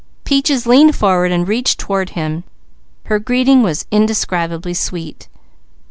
[0.23, 2.43] Peaches leaned forward and reached toward him;
[3.05, 5.27] her greeting was indescribably sweet.